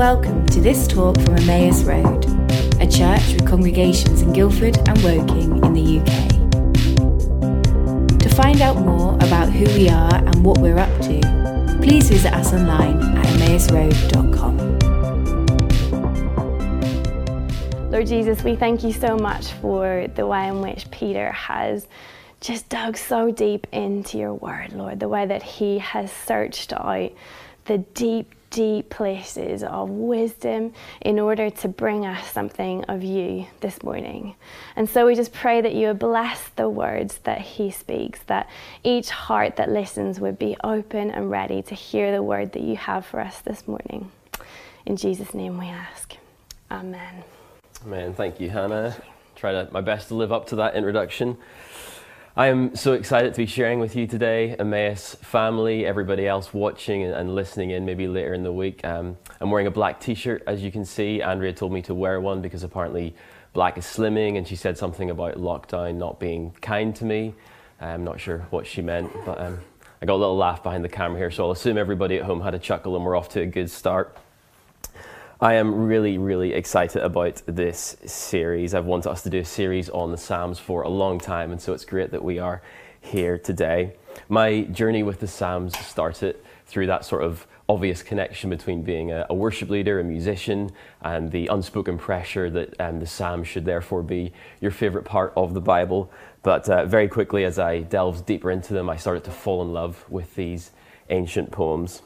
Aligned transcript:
Welcome 0.00 0.46
to 0.46 0.62
this 0.62 0.88
talk 0.88 1.20
from 1.20 1.36
Emmaus 1.36 1.82
Road, 1.82 2.24
a 2.80 2.86
church 2.90 3.34
with 3.34 3.46
congregations 3.46 4.22
in 4.22 4.32
Guildford 4.32 4.78
and 4.88 4.98
Woking 5.02 5.62
in 5.62 5.74
the 5.74 6.00
UK. 6.00 6.06
To 8.18 8.28
find 8.30 8.62
out 8.62 8.78
more 8.78 9.16
about 9.16 9.50
who 9.50 9.66
we 9.66 9.90
are 9.90 10.14
and 10.14 10.42
what 10.42 10.56
we're 10.56 10.78
up 10.78 10.88
to, 11.02 11.20
please 11.82 12.08
visit 12.08 12.32
us 12.32 12.50
online 12.54 12.98
at 13.18 13.26
emmausroad.com. 13.26 14.56
Lord 17.90 18.06
Jesus, 18.06 18.42
we 18.42 18.56
thank 18.56 18.82
you 18.82 18.94
so 18.94 19.18
much 19.18 19.48
for 19.52 20.06
the 20.14 20.26
way 20.26 20.48
in 20.48 20.62
which 20.62 20.90
Peter 20.90 21.30
has 21.32 21.86
just 22.40 22.70
dug 22.70 22.96
so 22.96 23.30
deep 23.30 23.66
into 23.70 24.16
your 24.16 24.32
word, 24.32 24.72
Lord, 24.72 24.98
the 24.98 25.10
way 25.10 25.26
that 25.26 25.42
he 25.42 25.76
has 25.80 26.10
searched 26.10 26.72
out 26.72 27.12
the 27.66 27.78
deep, 27.78 28.34
deep 28.50 28.90
places 28.90 29.62
of 29.62 29.88
wisdom 29.88 30.72
in 31.00 31.18
order 31.18 31.48
to 31.50 31.68
bring 31.68 32.04
us 32.04 32.30
something 32.30 32.84
of 32.84 33.02
you 33.02 33.46
this 33.60 33.82
morning. 33.82 34.34
And 34.76 34.88
so 34.88 35.06
we 35.06 35.14
just 35.14 35.32
pray 35.32 35.60
that 35.60 35.74
you 35.74 35.94
bless 35.94 36.48
the 36.56 36.68
words 36.68 37.18
that 37.24 37.40
he 37.40 37.70
speaks, 37.70 38.20
that 38.26 38.48
each 38.82 39.10
heart 39.10 39.56
that 39.56 39.70
listens 39.70 40.20
would 40.20 40.38
be 40.38 40.56
open 40.62 41.10
and 41.10 41.30
ready 41.30 41.62
to 41.62 41.74
hear 41.74 42.12
the 42.12 42.22
word 42.22 42.52
that 42.52 42.62
you 42.62 42.76
have 42.76 43.06
for 43.06 43.20
us 43.20 43.40
this 43.40 43.66
morning. 43.66 44.10
In 44.84 44.96
Jesus' 44.96 45.34
name 45.34 45.58
we 45.58 45.66
ask. 45.66 46.16
Amen. 46.70 47.24
Man, 47.84 48.14
thank 48.14 48.40
you, 48.40 48.50
Hannah. 48.50 48.96
Try 49.36 49.52
to, 49.52 49.68
my 49.72 49.80
best 49.80 50.08
to 50.08 50.14
live 50.14 50.32
up 50.32 50.48
to 50.48 50.56
that 50.56 50.74
introduction. 50.74 51.38
I 52.36 52.46
am 52.46 52.76
so 52.76 52.92
excited 52.92 53.34
to 53.34 53.38
be 53.38 53.46
sharing 53.46 53.80
with 53.80 53.96
you 53.96 54.06
today, 54.06 54.54
Emmaus 54.56 55.16
family, 55.16 55.84
everybody 55.84 56.28
else 56.28 56.54
watching 56.54 57.02
and 57.02 57.34
listening 57.34 57.70
in 57.70 57.84
maybe 57.84 58.06
later 58.06 58.34
in 58.34 58.44
the 58.44 58.52
week. 58.52 58.84
Um, 58.84 59.18
I'm 59.40 59.50
wearing 59.50 59.66
a 59.66 59.70
black 59.72 59.98
t 59.98 60.14
shirt, 60.14 60.44
as 60.46 60.62
you 60.62 60.70
can 60.70 60.84
see. 60.84 61.22
Andrea 61.22 61.52
told 61.52 61.72
me 61.72 61.82
to 61.82 61.92
wear 61.92 62.20
one 62.20 62.40
because 62.40 62.62
apparently 62.62 63.16
black 63.52 63.76
is 63.78 63.84
slimming, 63.84 64.38
and 64.38 64.46
she 64.46 64.54
said 64.54 64.78
something 64.78 65.10
about 65.10 65.34
lockdown 65.38 65.96
not 65.96 66.20
being 66.20 66.52
kind 66.60 66.94
to 66.96 67.04
me. 67.04 67.34
I'm 67.80 68.04
not 68.04 68.20
sure 68.20 68.46
what 68.50 68.64
she 68.64 68.80
meant, 68.80 69.10
but 69.26 69.40
um, 69.40 69.58
I 70.00 70.06
got 70.06 70.14
a 70.14 70.22
little 70.22 70.36
laugh 70.36 70.62
behind 70.62 70.84
the 70.84 70.88
camera 70.88 71.18
here, 71.18 71.32
so 71.32 71.46
I'll 71.46 71.50
assume 71.50 71.76
everybody 71.76 72.18
at 72.18 72.22
home 72.22 72.42
had 72.42 72.54
a 72.54 72.60
chuckle 72.60 72.94
and 72.94 73.04
we're 73.04 73.16
off 73.16 73.30
to 73.30 73.40
a 73.40 73.46
good 73.46 73.68
start. 73.68 74.16
I 75.42 75.54
am 75.54 75.86
really, 75.86 76.18
really 76.18 76.52
excited 76.52 77.02
about 77.02 77.40
this 77.46 77.96
series. 78.04 78.74
I've 78.74 78.84
wanted 78.84 79.08
us 79.08 79.22
to 79.22 79.30
do 79.30 79.38
a 79.38 79.44
series 79.46 79.88
on 79.88 80.10
the 80.10 80.18
Psalms 80.18 80.58
for 80.58 80.82
a 80.82 80.90
long 80.90 81.18
time, 81.18 81.50
and 81.50 81.58
so 81.58 81.72
it's 81.72 81.86
great 81.86 82.10
that 82.10 82.22
we 82.22 82.38
are 82.38 82.60
here 83.00 83.38
today. 83.38 83.94
My 84.28 84.64
journey 84.64 85.02
with 85.02 85.20
the 85.20 85.26
Psalms 85.26 85.78
started 85.78 86.36
through 86.66 86.88
that 86.88 87.06
sort 87.06 87.24
of 87.24 87.46
obvious 87.70 88.02
connection 88.02 88.50
between 88.50 88.82
being 88.82 89.12
a, 89.12 89.24
a 89.30 89.34
worship 89.34 89.70
leader, 89.70 89.98
a 89.98 90.04
musician, 90.04 90.72
and 91.00 91.32
the 91.32 91.46
unspoken 91.46 91.96
pressure 91.96 92.50
that 92.50 92.78
um, 92.78 93.00
the 93.00 93.06
Psalms 93.06 93.48
should 93.48 93.64
therefore 93.64 94.02
be 94.02 94.34
your 94.60 94.70
favorite 94.70 95.06
part 95.06 95.32
of 95.38 95.54
the 95.54 95.60
Bible. 95.62 96.12
But 96.42 96.68
uh, 96.68 96.84
very 96.84 97.08
quickly, 97.08 97.44
as 97.44 97.58
I 97.58 97.80
delved 97.80 98.26
deeper 98.26 98.50
into 98.50 98.74
them, 98.74 98.90
I 98.90 98.96
started 98.96 99.24
to 99.24 99.30
fall 99.30 99.62
in 99.62 99.72
love 99.72 100.04
with 100.10 100.34
these 100.34 100.72
ancient 101.08 101.50
poems. 101.50 102.02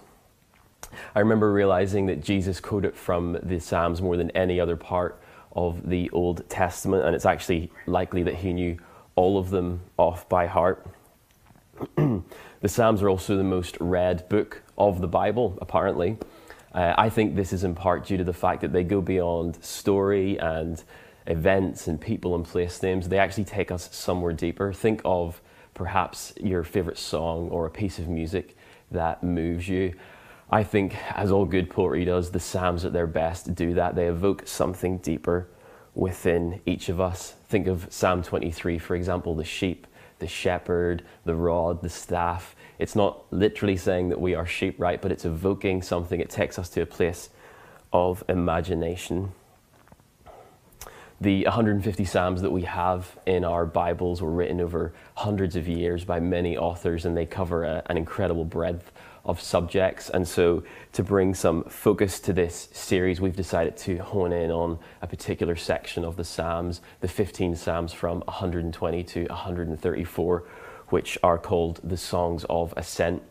I 1.14 1.20
remember 1.20 1.52
realizing 1.52 2.06
that 2.06 2.22
Jesus 2.22 2.60
quoted 2.60 2.94
from 2.94 3.38
the 3.42 3.60
Psalms 3.60 4.02
more 4.02 4.16
than 4.16 4.30
any 4.30 4.60
other 4.60 4.76
part 4.76 5.20
of 5.52 5.88
the 5.88 6.10
Old 6.10 6.48
Testament, 6.48 7.04
and 7.04 7.14
it's 7.14 7.26
actually 7.26 7.70
likely 7.86 8.22
that 8.24 8.36
he 8.36 8.52
knew 8.52 8.78
all 9.16 9.38
of 9.38 9.50
them 9.50 9.80
off 9.96 10.28
by 10.28 10.46
heart. 10.46 10.86
the 11.96 12.68
Psalms 12.68 13.02
are 13.02 13.08
also 13.08 13.36
the 13.36 13.44
most 13.44 13.76
read 13.80 14.28
book 14.28 14.62
of 14.76 15.00
the 15.00 15.08
Bible, 15.08 15.58
apparently. 15.60 16.18
Uh, 16.72 16.94
I 16.98 17.08
think 17.08 17.36
this 17.36 17.52
is 17.52 17.62
in 17.62 17.74
part 17.74 18.06
due 18.06 18.16
to 18.16 18.24
the 18.24 18.32
fact 18.32 18.60
that 18.62 18.72
they 18.72 18.82
go 18.82 19.00
beyond 19.00 19.62
story 19.62 20.38
and 20.38 20.82
events 21.26 21.86
and 21.86 22.00
people 22.00 22.34
and 22.34 22.44
place 22.44 22.82
names. 22.82 23.08
They 23.08 23.18
actually 23.18 23.44
take 23.44 23.70
us 23.70 23.94
somewhere 23.94 24.32
deeper. 24.32 24.72
Think 24.72 25.00
of 25.04 25.40
perhaps 25.72 26.32
your 26.40 26.64
favorite 26.64 26.98
song 26.98 27.48
or 27.50 27.66
a 27.66 27.70
piece 27.70 27.98
of 27.98 28.08
music 28.08 28.56
that 28.90 29.22
moves 29.22 29.68
you. 29.68 29.94
I 30.54 30.62
think, 30.62 30.94
as 31.10 31.32
all 31.32 31.46
good 31.46 31.68
poetry 31.68 32.04
does, 32.04 32.30
the 32.30 32.38
Psalms 32.38 32.84
at 32.84 32.92
their 32.92 33.08
best 33.08 33.56
do 33.56 33.74
that. 33.74 33.96
They 33.96 34.06
evoke 34.06 34.46
something 34.46 34.98
deeper 34.98 35.48
within 35.96 36.60
each 36.64 36.88
of 36.88 37.00
us. 37.00 37.34
Think 37.48 37.66
of 37.66 37.88
Psalm 37.90 38.22
23, 38.22 38.78
for 38.78 38.94
example, 38.94 39.34
the 39.34 39.42
sheep, 39.42 39.84
the 40.20 40.28
shepherd, 40.28 41.02
the 41.24 41.34
rod, 41.34 41.82
the 41.82 41.88
staff. 41.88 42.54
It's 42.78 42.94
not 42.94 43.24
literally 43.32 43.76
saying 43.76 44.10
that 44.10 44.20
we 44.20 44.36
are 44.36 44.46
sheep, 44.46 44.76
right? 44.78 45.02
But 45.02 45.10
it's 45.10 45.24
evoking 45.24 45.82
something. 45.82 46.20
It 46.20 46.30
takes 46.30 46.56
us 46.56 46.68
to 46.68 46.82
a 46.82 46.86
place 46.86 47.30
of 47.92 48.22
imagination. 48.28 49.32
The 51.20 51.42
150 51.46 52.04
Psalms 52.04 52.42
that 52.42 52.52
we 52.52 52.62
have 52.62 53.18
in 53.26 53.44
our 53.44 53.66
Bibles 53.66 54.22
were 54.22 54.30
written 54.30 54.60
over 54.60 54.92
hundreds 55.16 55.56
of 55.56 55.66
years 55.66 56.04
by 56.04 56.20
many 56.20 56.56
authors, 56.56 57.06
and 57.06 57.16
they 57.16 57.26
cover 57.26 57.64
a, 57.64 57.82
an 57.86 57.96
incredible 57.96 58.44
breadth 58.44 58.92
of 59.24 59.40
subjects. 59.40 60.10
And 60.10 60.26
so, 60.26 60.62
to 60.92 61.02
bring 61.02 61.34
some 61.34 61.64
focus 61.64 62.20
to 62.20 62.32
this 62.32 62.68
series, 62.72 63.20
we've 63.20 63.36
decided 63.36 63.76
to 63.78 63.98
hone 63.98 64.32
in 64.32 64.50
on 64.50 64.78
a 65.02 65.06
particular 65.06 65.56
section 65.56 66.04
of 66.04 66.16
the 66.16 66.24
Psalms, 66.24 66.80
the 67.00 67.08
15 67.08 67.56
Psalms 67.56 67.92
from 67.92 68.20
120 68.20 69.02
to 69.04 69.24
134, 69.26 70.44
which 70.88 71.18
are 71.22 71.38
called 71.38 71.80
the 71.82 71.96
Songs 71.96 72.44
of 72.50 72.74
Ascent. 72.76 73.22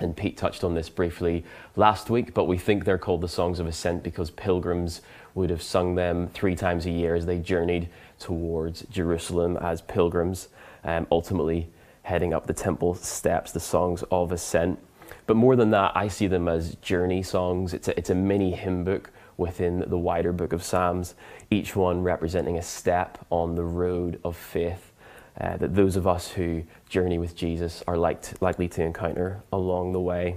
And 0.00 0.16
Pete 0.16 0.36
touched 0.36 0.64
on 0.64 0.74
this 0.74 0.88
briefly 0.88 1.44
last 1.76 2.10
week, 2.10 2.34
but 2.34 2.44
we 2.44 2.58
think 2.58 2.84
they're 2.84 2.98
called 2.98 3.20
the 3.20 3.28
Songs 3.28 3.60
of 3.60 3.66
Ascent 3.68 4.02
because 4.02 4.30
pilgrims 4.30 5.00
would 5.34 5.50
have 5.50 5.62
sung 5.62 5.94
them 5.94 6.28
three 6.28 6.56
times 6.56 6.86
a 6.86 6.90
year 6.90 7.14
as 7.14 7.26
they 7.26 7.38
journeyed 7.38 7.88
towards 8.18 8.82
Jerusalem 8.90 9.56
as 9.56 9.80
pilgrims, 9.82 10.48
um, 10.84 11.06
ultimately 11.10 11.68
heading 12.02 12.34
up 12.34 12.46
the 12.46 12.52
temple 12.52 12.94
steps, 12.94 13.52
the 13.52 13.60
Songs 13.60 14.02
of 14.10 14.32
Ascent. 14.32 14.78
But 15.26 15.36
more 15.36 15.56
than 15.56 15.70
that, 15.70 15.92
I 15.94 16.08
see 16.08 16.26
them 16.26 16.48
as 16.48 16.74
journey 16.76 17.22
songs. 17.22 17.74
It's 17.74 17.88
a, 17.88 17.98
it's 17.98 18.10
a 18.10 18.14
mini 18.14 18.52
hymn 18.52 18.84
book 18.84 19.10
within 19.36 19.84
the 19.88 19.98
wider 19.98 20.32
book 20.32 20.52
of 20.52 20.62
Psalms, 20.62 21.14
each 21.50 21.74
one 21.74 22.02
representing 22.02 22.58
a 22.58 22.62
step 22.62 23.24
on 23.30 23.54
the 23.54 23.64
road 23.64 24.20
of 24.24 24.36
faith 24.36 24.92
uh, 25.40 25.56
that 25.56 25.74
those 25.74 25.96
of 25.96 26.06
us 26.06 26.28
who 26.28 26.62
journey 26.88 27.18
with 27.18 27.34
Jesus 27.34 27.82
are 27.86 27.96
like 27.96 28.40
likely 28.42 28.68
to 28.68 28.82
encounter 28.82 29.42
along 29.52 29.92
the 29.92 30.00
way. 30.00 30.36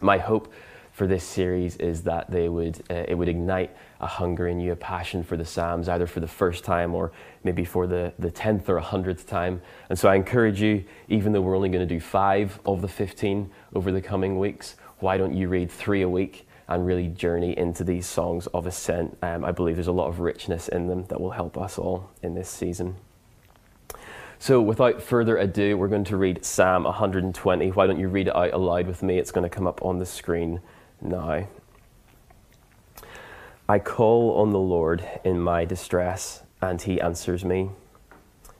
My 0.00 0.18
hope 0.18 0.52
for 0.94 1.08
this 1.08 1.24
series 1.24 1.76
is 1.78 2.02
that 2.02 2.30
they 2.30 2.48
would 2.48 2.80
uh, 2.88 3.04
it 3.08 3.18
would 3.18 3.28
ignite 3.28 3.76
a 4.00 4.06
hunger 4.06 4.46
in 4.46 4.60
you, 4.60 4.70
a 4.70 4.76
passion 4.76 5.24
for 5.24 5.36
the 5.36 5.44
Psalms, 5.44 5.88
either 5.88 6.06
for 6.06 6.20
the 6.20 6.28
first 6.28 6.62
time 6.62 6.94
or 6.94 7.10
maybe 7.42 7.64
for 7.64 7.88
the, 7.88 8.12
the 8.20 8.30
10th 8.30 8.68
or 8.68 8.78
a 8.78 8.82
100th 8.82 9.26
time. 9.26 9.60
And 9.90 9.98
so 9.98 10.08
I 10.08 10.14
encourage 10.14 10.62
you, 10.62 10.84
even 11.08 11.32
though 11.32 11.40
we're 11.40 11.56
only 11.56 11.68
going 11.68 11.86
to 11.86 11.94
do 11.94 12.00
five 12.00 12.60
of 12.64 12.80
the 12.80 12.86
15 12.86 13.50
over 13.74 13.90
the 13.90 14.00
coming 14.00 14.38
weeks, 14.38 14.76
why 15.00 15.16
don't 15.16 15.34
you 15.34 15.48
read 15.48 15.70
three 15.70 16.02
a 16.02 16.08
week 16.08 16.46
and 16.68 16.86
really 16.86 17.08
journey 17.08 17.58
into 17.58 17.82
these 17.82 18.06
songs 18.06 18.46
of 18.48 18.66
ascent? 18.66 19.18
Um, 19.20 19.44
I 19.44 19.50
believe 19.50 19.74
there's 19.74 19.88
a 19.88 19.92
lot 19.92 20.08
of 20.08 20.20
richness 20.20 20.68
in 20.68 20.86
them 20.86 21.06
that 21.06 21.20
will 21.20 21.32
help 21.32 21.58
us 21.58 21.76
all 21.76 22.10
in 22.22 22.34
this 22.34 22.48
season. 22.48 22.94
So, 24.38 24.60
without 24.60 25.02
further 25.02 25.38
ado, 25.38 25.76
we're 25.76 25.88
going 25.88 26.04
to 26.04 26.16
read 26.16 26.44
Psalm 26.44 26.84
120. 26.84 27.70
Why 27.70 27.86
don't 27.86 27.98
you 27.98 28.08
read 28.08 28.28
it 28.28 28.36
out 28.36 28.52
aloud 28.52 28.86
with 28.86 29.02
me? 29.02 29.18
It's 29.18 29.30
going 29.30 29.48
to 29.48 29.48
come 29.48 29.66
up 29.66 29.82
on 29.82 29.98
the 29.98 30.06
screen 30.06 30.60
now. 31.00 31.46
I 33.68 33.78
call 33.78 34.36
on 34.36 34.50
the 34.50 34.58
Lord 34.58 35.08
in 35.24 35.40
my 35.40 35.64
distress, 35.64 36.42
and 36.60 36.80
he 36.82 37.00
answers 37.00 37.44
me. 37.44 37.70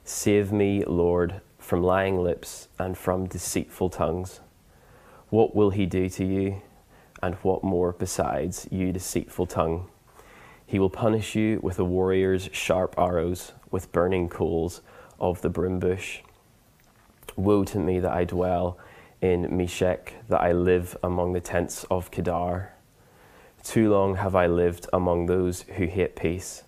Save 0.03 0.51
me, 0.51 0.83
Lord, 0.83 1.41
from 1.59 1.83
lying 1.83 2.23
lips 2.23 2.67
and 2.79 2.97
from 2.97 3.27
deceitful 3.27 3.89
tongues. 3.89 4.39
What 5.29 5.55
will 5.55 5.71
he 5.71 5.85
do 5.85 6.09
to 6.09 6.25
you, 6.25 6.61
and 7.21 7.35
what 7.35 7.63
more 7.63 7.91
besides, 7.91 8.67
you 8.71 8.91
deceitful 8.91 9.47
tongue? 9.47 9.89
He 10.65 10.79
will 10.79 10.89
punish 10.89 11.35
you 11.35 11.59
with 11.61 11.77
a 11.77 11.83
warrior's 11.83 12.49
sharp 12.51 12.95
arrows, 12.97 13.53
with 13.69 13.91
burning 13.91 14.29
coals 14.29 14.81
of 15.19 15.41
the 15.41 15.49
broom 15.49 15.79
bush. 15.79 16.21
Woe 17.35 17.63
to 17.65 17.79
me 17.79 17.99
that 17.99 18.11
I 18.11 18.23
dwell 18.23 18.77
in 19.25 19.57
Meshech 19.57 20.13
that 20.29 20.39
I 20.39 20.51
live 20.51 20.95
among 21.03 21.33
the 21.33 21.41
tents 21.41 21.83
of 21.89 22.11
Kedar. 22.11 22.71
Too 23.63 23.91
long 23.91 24.17
have 24.17 24.35
I 24.35 24.45
lived 24.45 24.87
among 24.93 25.25
those 25.25 25.63
who 25.63 25.87
hate 25.87 26.15
peace. 26.15 26.63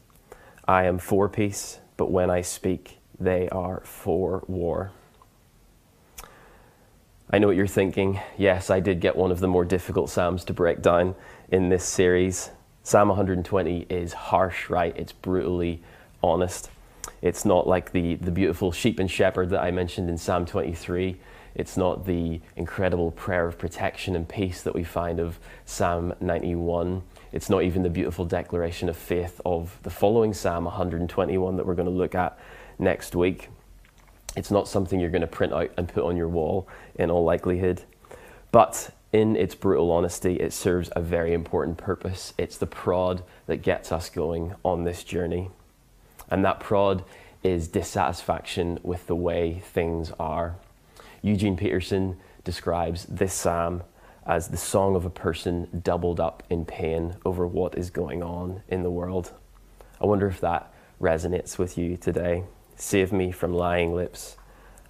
I 0.67 0.85
am 0.85 0.97
for 0.97 1.29
peace, 1.29 1.79
but 1.97 2.09
when 2.09 2.31
I 2.31 2.41
speak, 2.41 2.97
they 3.19 3.47
are 3.49 3.81
for 3.81 4.43
war. 4.47 4.91
I 7.29 7.37
know 7.37 7.45
what 7.45 7.55
you're 7.55 7.67
thinking. 7.67 8.19
Yes, 8.37 8.71
I 8.71 8.79
did 8.79 9.01
get 9.01 9.15
one 9.15 9.31
of 9.31 9.39
the 9.39 9.47
more 9.47 9.65
difficult 9.65 10.09
Psalms 10.09 10.43
to 10.45 10.53
break 10.53 10.81
down 10.81 11.13
in 11.49 11.69
this 11.69 11.85
series. 11.85 12.49
Psalm 12.81 13.09
120 13.09 13.85
is 13.87 14.13
harsh, 14.13 14.67
right? 14.67 14.97
It's 14.97 15.11
brutally 15.11 15.83
honest. 16.23 16.71
It's 17.21 17.45
not 17.45 17.67
like 17.67 17.91
the, 17.91 18.15
the 18.15 18.31
beautiful 18.31 18.71
sheep 18.71 18.97
and 18.97 19.11
shepherd 19.11 19.51
that 19.51 19.61
I 19.61 19.69
mentioned 19.69 20.09
in 20.09 20.17
Psalm 20.17 20.47
23 20.47 21.17
it's 21.57 21.75
not 21.75 22.05
the 22.05 22.39
incredible 22.55 23.09
prayer 23.09 23.47
of 23.47 23.57
protection 23.57 24.15
and 24.15 24.29
peace 24.29 24.61
that 24.61 24.75
we 24.75 24.83
find 24.83 25.19
of 25.19 25.39
Psalm 25.65 26.13
91. 26.21 27.01
It's 27.31 27.49
not 27.49 27.63
even 27.63 27.81
the 27.81 27.89
beautiful 27.89 28.25
declaration 28.25 28.89
of 28.89 28.95
faith 28.95 29.41
of 29.43 29.79
the 29.81 29.89
following 29.89 30.35
Psalm 30.35 30.65
121 30.65 31.57
that 31.57 31.65
we're 31.65 31.73
going 31.73 31.87
to 31.87 31.91
look 31.91 32.13
at 32.13 32.37
next 32.77 33.15
week. 33.15 33.49
It's 34.35 34.51
not 34.51 34.67
something 34.67 34.99
you're 34.99 35.09
going 35.09 35.21
to 35.21 35.27
print 35.27 35.51
out 35.51 35.71
and 35.77 35.89
put 35.89 36.03
on 36.03 36.15
your 36.15 36.29
wall 36.29 36.67
in 36.93 37.09
all 37.09 37.23
likelihood. 37.23 37.81
But 38.51 38.93
in 39.11 39.35
its 39.35 39.55
brutal 39.55 39.91
honesty, 39.91 40.35
it 40.35 40.53
serves 40.53 40.91
a 40.95 41.01
very 41.01 41.33
important 41.33 41.79
purpose. 41.79 42.35
It's 42.37 42.59
the 42.59 42.67
prod 42.67 43.23
that 43.47 43.63
gets 43.63 43.91
us 43.91 44.11
going 44.11 44.53
on 44.63 44.83
this 44.83 45.03
journey. 45.03 45.49
And 46.29 46.45
that 46.45 46.59
prod 46.59 47.03
is 47.41 47.67
dissatisfaction 47.67 48.77
with 48.83 49.07
the 49.07 49.15
way 49.15 49.63
things 49.73 50.11
are. 50.19 50.57
Eugene 51.27 51.57
Peterson 51.57 52.17
describes 52.45 53.05
this 53.05 53.33
psalm 53.33 53.83
as 54.25 54.47
the 54.47 54.57
song 54.57 54.95
of 54.95 55.03
a 55.03 55.09
person 55.09 55.81
doubled 55.83 56.21
up 56.21 56.41
in 56.49 56.63
pain 56.63 57.15
over 57.25 57.45
what 57.45 57.77
is 57.77 57.89
going 57.89 58.23
on 58.23 58.61
in 58.69 58.81
the 58.81 58.89
world. 58.89 59.33
I 59.99 60.05
wonder 60.05 60.27
if 60.27 60.39
that 60.39 60.73
resonates 61.01 61.57
with 61.57 61.77
you 61.77 61.97
today. 61.97 62.45
Save 62.77 63.11
me 63.11 63.31
from 63.31 63.53
lying 63.53 63.93
lips. 63.93 64.37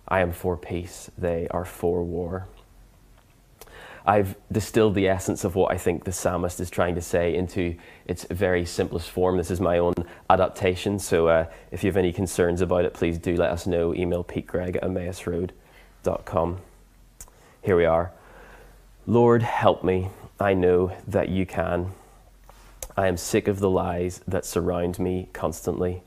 I 0.08 0.22
am 0.22 0.32
for 0.32 0.56
peace, 0.58 1.10
they 1.18 1.48
are 1.50 1.66
for 1.66 2.04
war. 2.04 2.48
I've 4.06 4.38
distilled 4.52 4.96
the 4.96 5.10
essence 5.10 5.44
of 5.44 5.56
what 5.56 5.74
I 5.74 5.78
think 5.78 6.04
the 6.04 6.12
psalmist 6.12 6.60
is 6.60 6.70
trying 6.70 6.96
to 6.96 7.02
say 7.02 7.36
into 7.36 7.76
its 8.06 8.26
very 8.30 8.64
simplest 8.64 9.10
form. 9.10 9.38
This 9.38 9.52
is 9.52 9.60
my 9.60 9.80
own 9.80 9.96
adaptation, 10.30 11.00
so 11.00 11.28
uh, 11.28 11.46
if 11.72 11.84
you 11.84 11.90
have 11.90 11.98
any 11.98 12.14
concerns 12.14 12.62
about 12.62 12.86
it, 12.86 12.94
please 12.94 13.18
do 13.18 13.36
let 13.36 13.50
us 13.52 13.68
know. 13.68 13.94
Email 13.94 14.24
petegreig 14.24 14.78
at 14.78 14.84
Here 17.62 17.76
we 17.76 17.86
are. 17.86 18.12
Lord, 19.06 19.44
help 19.44 19.84
me. 19.84 20.10
I 20.40 20.54
know 20.54 20.96
that 21.08 21.30
you 21.30 21.46
can. 21.46 21.92
I 22.96 23.08
am 23.08 23.18
sick 23.18 23.48
of 23.48 23.60
the 23.60 23.70
lies 23.70 24.22
that 24.28 24.46
surround 24.46 25.00
me 25.00 25.30
constantly. 25.34 26.04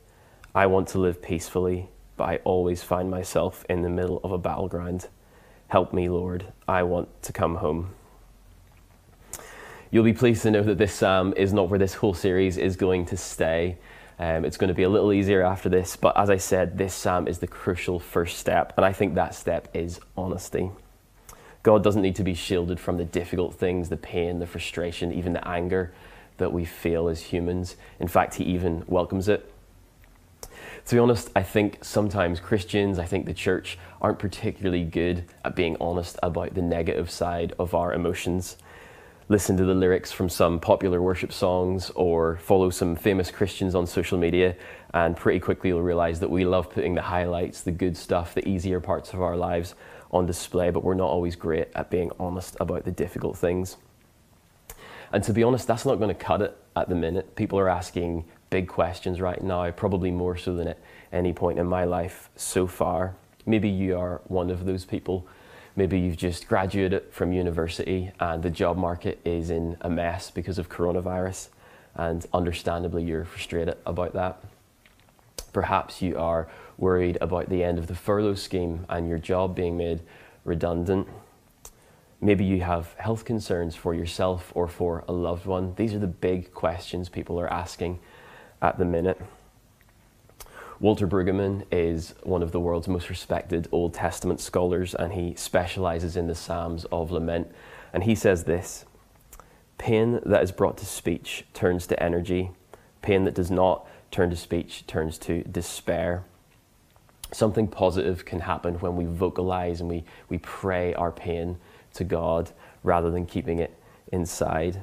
I 0.54 0.66
want 0.66 0.88
to 0.88 0.98
live 0.98 1.22
peacefully, 1.22 1.88
but 2.16 2.24
I 2.24 2.36
always 2.44 2.82
find 2.82 3.10
myself 3.10 3.64
in 3.68 3.82
the 3.82 3.88
middle 3.88 4.20
of 4.24 4.32
a 4.32 4.38
battleground. 4.38 5.08
Help 5.68 5.92
me, 5.92 6.08
Lord. 6.08 6.46
I 6.66 6.82
want 6.82 7.22
to 7.22 7.32
come 7.32 7.56
home. 7.56 7.94
You'll 9.90 10.04
be 10.04 10.12
pleased 10.12 10.42
to 10.42 10.50
know 10.50 10.62
that 10.62 10.78
this 10.78 10.94
psalm 10.94 11.34
is 11.36 11.52
not 11.52 11.68
where 11.68 11.78
this 11.78 11.94
whole 11.94 12.14
series 12.14 12.56
is 12.56 12.76
going 12.76 13.06
to 13.06 13.16
stay. 13.16 13.76
Um, 14.20 14.44
it's 14.44 14.58
going 14.58 14.68
to 14.68 14.74
be 14.74 14.82
a 14.82 14.88
little 14.90 15.14
easier 15.14 15.42
after 15.42 15.70
this, 15.70 15.96
but 15.96 16.14
as 16.14 16.28
I 16.28 16.36
said, 16.36 16.76
this 16.76 16.92
psalm 16.92 17.26
is 17.26 17.38
the 17.38 17.46
crucial 17.46 17.98
first 17.98 18.36
step, 18.36 18.74
and 18.76 18.84
I 18.84 18.92
think 18.92 19.14
that 19.14 19.34
step 19.34 19.68
is 19.72 19.98
honesty. 20.14 20.70
God 21.62 21.82
doesn't 21.82 22.02
need 22.02 22.16
to 22.16 22.22
be 22.22 22.34
shielded 22.34 22.78
from 22.78 22.98
the 22.98 23.04
difficult 23.06 23.54
things, 23.54 23.88
the 23.88 23.96
pain, 23.96 24.38
the 24.38 24.46
frustration, 24.46 25.10
even 25.10 25.32
the 25.32 25.48
anger 25.48 25.94
that 26.36 26.52
we 26.52 26.66
feel 26.66 27.08
as 27.08 27.22
humans. 27.22 27.76
In 27.98 28.08
fact, 28.08 28.34
He 28.34 28.44
even 28.44 28.84
welcomes 28.86 29.26
it. 29.26 29.50
To 30.84 30.94
be 30.94 30.98
honest, 30.98 31.30
I 31.34 31.42
think 31.42 31.78
sometimes 31.82 32.40
Christians, 32.40 32.98
I 32.98 33.06
think 33.06 33.24
the 33.24 33.32
church, 33.32 33.78
aren't 34.02 34.18
particularly 34.18 34.84
good 34.84 35.24
at 35.46 35.56
being 35.56 35.78
honest 35.80 36.18
about 36.22 36.52
the 36.52 36.62
negative 36.62 37.10
side 37.10 37.54
of 37.58 37.74
our 37.74 37.94
emotions. 37.94 38.58
Listen 39.30 39.56
to 39.56 39.64
the 39.64 39.74
lyrics 39.74 40.10
from 40.10 40.28
some 40.28 40.58
popular 40.58 41.00
worship 41.00 41.32
songs 41.32 41.90
or 41.90 42.38
follow 42.38 42.68
some 42.68 42.96
famous 42.96 43.30
Christians 43.30 43.76
on 43.76 43.86
social 43.86 44.18
media, 44.18 44.56
and 44.92 45.16
pretty 45.16 45.38
quickly 45.38 45.70
you'll 45.70 45.82
realize 45.82 46.18
that 46.18 46.28
we 46.28 46.44
love 46.44 46.68
putting 46.68 46.96
the 46.96 47.02
highlights, 47.02 47.60
the 47.60 47.70
good 47.70 47.96
stuff, 47.96 48.34
the 48.34 48.48
easier 48.48 48.80
parts 48.80 49.12
of 49.12 49.22
our 49.22 49.36
lives 49.36 49.76
on 50.10 50.26
display, 50.26 50.70
but 50.70 50.82
we're 50.82 50.94
not 50.94 51.10
always 51.10 51.36
great 51.36 51.68
at 51.76 51.90
being 51.90 52.10
honest 52.18 52.56
about 52.58 52.84
the 52.84 52.90
difficult 52.90 53.38
things. 53.38 53.76
And 55.12 55.22
to 55.22 55.32
be 55.32 55.44
honest, 55.44 55.64
that's 55.68 55.86
not 55.86 56.00
going 56.00 56.08
to 56.08 56.24
cut 56.24 56.42
it 56.42 56.58
at 56.74 56.88
the 56.88 56.96
minute. 56.96 57.36
People 57.36 57.60
are 57.60 57.68
asking 57.68 58.24
big 58.50 58.66
questions 58.66 59.20
right 59.20 59.40
now, 59.40 59.70
probably 59.70 60.10
more 60.10 60.36
so 60.36 60.56
than 60.56 60.66
at 60.66 60.78
any 61.12 61.32
point 61.32 61.60
in 61.60 61.68
my 61.68 61.84
life 61.84 62.30
so 62.34 62.66
far. 62.66 63.14
Maybe 63.46 63.68
you 63.68 63.96
are 63.96 64.22
one 64.24 64.50
of 64.50 64.64
those 64.64 64.84
people. 64.84 65.28
Maybe 65.80 65.98
you've 65.98 66.18
just 66.18 66.46
graduated 66.46 67.04
from 67.10 67.32
university 67.32 68.12
and 68.20 68.42
the 68.42 68.50
job 68.50 68.76
market 68.76 69.18
is 69.24 69.48
in 69.48 69.78
a 69.80 69.88
mess 69.88 70.30
because 70.30 70.58
of 70.58 70.68
coronavirus, 70.68 71.48
and 71.94 72.26
understandably, 72.34 73.02
you're 73.02 73.24
frustrated 73.24 73.78
about 73.86 74.12
that. 74.12 74.44
Perhaps 75.54 76.02
you 76.02 76.18
are 76.18 76.50
worried 76.76 77.16
about 77.22 77.48
the 77.48 77.64
end 77.64 77.78
of 77.78 77.86
the 77.86 77.94
furlough 77.94 78.34
scheme 78.34 78.84
and 78.90 79.08
your 79.08 79.16
job 79.16 79.56
being 79.56 79.78
made 79.78 80.00
redundant. 80.44 81.08
Maybe 82.20 82.44
you 82.44 82.60
have 82.60 82.92
health 82.98 83.24
concerns 83.24 83.74
for 83.74 83.94
yourself 83.94 84.52
or 84.54 84.68
for 84.68 85.02
a 85.08 85.12
loved 85.12 85.46
one. 85.46 85.72
These 85.76 85.94
are 85.94 85.98
the 85.98 86.06
big 86.06 86.52
questions 86.52 87.08
people 87.08 87.40
are 87.40 87.50
asking 87.50 88.00
at 88.60 88.76
the 88.76 88.84
minute. 88.84 89.18
Walter 90.80 91.06
Brueggemann 91.06 91.64
is 91.70 92.14
one 92.22 92.42
of 92.42 92.52
the 92.52 92.60
world's 92.60 92.88
most 92.88 93.10
respected 93.10 93.68
Old 93.70 93.92
Testament 93.92 94.40
scholars, 94.40 94.94
and 94.94 95.12
he 95.12 95.34
specializes 95.34 96.16
in 96.16 96.26
the 96.26 96.34
Psalms 96.34 96.86
of 96.86 97.10
Lament. 97.10 97.52
And 97.92 98.04
he 98.04 98.14
says 98.14 98.44
this 98.44 98.86
Pain 99.76 100.20
that 100.24 100.42
is 100.42 100.52
brought 100.52 100.78
to 100.78 100.86
speech 100.86 101.44
turns 101.52 101.86
to 101.88 102.02
energy, 102.02 102.52
pain 103.02 103.24
that 103.24 103.34
does 103.34 103.50
not 103.50 103.86
turn 104.10 104.30
to 104.30 104.36
speech 104.36 104.86
turns 104.86 105.18
to 105.18 105.42
despair. 105.42 106.24
Something 107.30 107.68
positive 107.68 108.24
can 108.24 108.40
happen 108.40 108.76
when 108.76 108.96
we 108.96 109.04
vocalize 109.04 109.82
and 109.82 109.90
we, 109.90 110.04
we 110.30 110.38
pray 110.38 110.94
our 110.94 111.12
pain 111.12 111.58
to 111.92 112.04
God 112.04 112.52
rather 112.82 113.10
than 113.10 113.26
keeping 113.26 113.58
it 113.58 113.76
inside. 114.10 114.80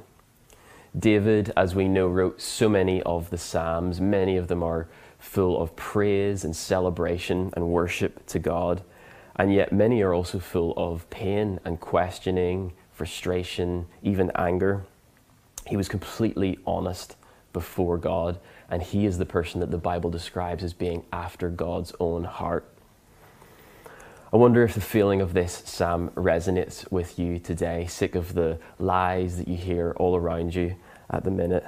David, 0.97 1.51
as 1.57 1.75
we 1.75 1.87
know, 1.87 2.07
wrote 2.07 2.39
so 2.39 2.69
many 2.69 3.01
of 3.03 3.29
the 3.31 3.37
Psalms. 3.37 3.99
Many 3.99 4.37
of 4.37 4.47
them 4.47 4.63
are 4.63 4.87
full 5.19 5.61
of 5.61 5.75
praise 5.75 6.43
and 6.43 6.55
celebration 6.55 7.51
and 7.55 7.69
worship 7.69 8.25
to 8.27 8.39
God. 8.39 8.83
And 9.35 9.53
yet, 9.53 9.71
many 9.71 10.01
are 10.01 10.13
also 10.13 10.39
full 10.39 10.73
of 10.77 11.09
pain 11.09 11.59
and 11.63 11.79
questioning, 11.79 12.73
frustration, 12.91 13.87
even 14.01 14.31
anger. 14.35 14.85
He 15.67 15.77
was 15.77 15.89
completely 15.89 16.57
honest 16.65 17.15
before 17.53 17.97
God 17.97 18.39
and 18.69 18.81
he 18.81 19.05
is 19.05 19.17
the 19.17 19.25
person 19.25 19.59
that 19.61 19.71
the 19.71 19.77
Bible 19.77 20.09
describes 20.09 20.63
as 20.63 20.73
being 20.73 21.05
after 21.11 21.49
God's 21.49 21.93
own 21.99 22.25
heart. 22.25 22.67
I 24.31 24.35
wonder 24.35 24.63
if 24.63 24.73
the 24.73 24.81
feeling 24.81 25.21
of 25.21 25.33
this 25.33 25.63
psalm 25.65 26.09
resonates 26.09 26.91
with 26.91 27.17
you 27.17 27.39
today, 27.39 27.87
sick 27.87 28.13
of 28.13 28.33
the 28.33 28.59
lies 28.77 29.37
that 29.37 29.47
you 29.47 29.55
hear 29.55 29.93
all 29.95 30.17
around 30.17 30.53
you 30.53 30.75
at 31.09 31.23
the 31.23 31.31
minute. 31.31 31.65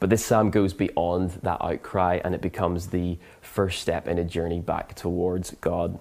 But 0.00 0.10
this 0.10 0.24
psalm 0.24 0.50
goes 0.50 0.72
beyond 0.72 1.32
that 1.42 1.58
outcry 1.60 2.20
and 2.24 2.34
it 2.34 2.40
becomes 2.40 2.88
the 2.88 3.18
first 3.42 3.80
step 3.80 4.08
in 4.08 4.18
a 4.18 4.24
journey 4.24 4.60
back 4.60 4.94
towards 4.94 5.52
God. 5.60 6.00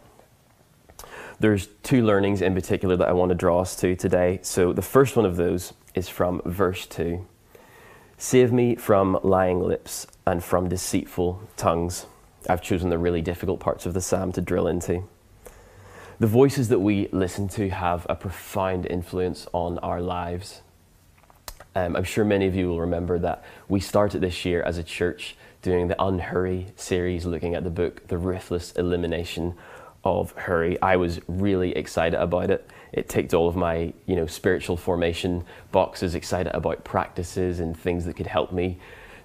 There's 1.40 1.68
two 1.84 2.06
learnings 2.06 2.42
in 2.42 2.56
particular 2.56 2.96
that 2.98 3.08
I 3.08 3.14
want 3.14 3.30
to 3.30 3.36
draw 3.36 3.60
us 3.60 3.76
to 3.78 3.96
today. 3.96 4.40
So 4.42 4.74
the 4.74 4.82
first 4.82 5.16
one 5.16 5.26
of 5.26 5.36
those 5.36 5.74
is 5.94 6.10
from 6.10 6.42
verse 6.46 6.86
2. 6.88 7.26
Save 8.18 8.52
me 8.52 8.76
from 8.76 9.20
lying 9.24 9.62
lips 9.62 10.08
and 10.26 10.44
from 10.44 10.68
deceitful 10.68 11.42
tongues. 11.56 12.06
I've 12.50 12.62
chosen 12.62 12.90
the 12.90 12.98
really 12.98 13.22
difficult 13.22 13.60
parts 13.60 13.86
of 13.86 13.94
the 13.94 14.02
psalm 14.02 14.32
to 14.34 14.42
drill 14.42 14.68
into. 14.68 15.08
The 16.20 16.28
voices 16.28 16.68
that 16.70 16.80
we 16.80 17.08
listen 17.14 17.48
to 17.50 17.70
have 17.70 18.06
a 18.10 18.16
profound 18.16 18.86
influence 18.86 19.48
on 19.54 19.78
our 19.80 20.02
lives. 20.02 20.62
Um, 21.76 21.96
I'm 21.96 22.04
sure 22.04 22.26
many 22.26 22.48
of 22.48 22.56
you 22.56 22.68
will 22.68 22.82
remember 22.82 23.20
that 23.20 23.44
we 23.68 23.80
started 23.80 24.22
this 24.22 24.46
year 24.46 24.62
as 24.64 24.78
a 24.78 24.84
church 24.84 25.36
doing 25.62 25.88
the 25.88 26.02
Unhurry 26.02 26.68
series, 26.76 27.26
looking 27.26 27.56
at 27.56 27.64
the 27.64 27.70
book 27.70 28.08
The 28.08 28.18
Ruthless 28.18 28.72
Elimination 28.74 29.56
of 30.04 30.32
Hurry. 30.32 30.82
I 30.82 30.96
was 30.96 31.20
really 31.28 31.76
excited 31.76 32.20
about 32.20 32.50
it 32.50 32.70
it 32.92 33.08
ticked 33.08 33.34
all 33.34 33.48
of 33.48 33.56
my 33.56 33.94
you 34.06 34.16
know 34.16 34.26
spiritual 34.26 34.78
formation 34.78 35.44
boxes 35.72 36.16
excited 36.16 36.54
about 36.56 36.84
practices 36.84 37.60
and 37.60 37.78
things 37.78 38.06
that 38.06 38.16
could 38.16 38.28
help 38.28 38.52
me 38.52 38.78